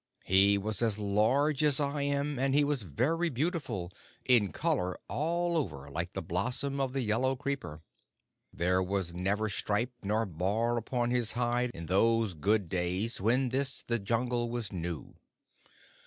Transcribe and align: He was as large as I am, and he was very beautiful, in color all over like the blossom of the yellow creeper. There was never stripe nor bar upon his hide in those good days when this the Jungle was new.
He 0.23 0.57
was 0.57 0.81
as 0.81 0.97
large 0.97 1.63
as 1.63 1.79
I 1.79 2.01
am, 2.01 2.39
and 2.39 2.55
he 2.55 2.63
was 2.63 2.81
very 2.81 3.29
beautiful, 3.29 3.91
in 4.25 4.51
color 4.51 4.97
all 5.07 5.55
over 5.55 5.89
like 5.91 6.13
the 6.13 6.23
blossom 6.23 6.79
of 6.79 6.93
the 6.93 7.01
yellow 7.01 7.35
creeper. 7.35 7.83
There 8.51 8.81
was 8.81 9.13
never 9.13 9.47
stripe 9.47 9.93
nor 10.01 10.25
bar 10.25 10.77
upon 10.77 11.11
his 11.11 11.33
hide 11.33 11.69
in 11.75 11.85
those 11.85 12.33
good 12.33 12.67
days 12.67 13.21
when 13.21 13.49
this 13.49 13.83
the 13.85 13.99
Jungle 13.99 14.49
was 14.49 14.73
new. 14.73 15.13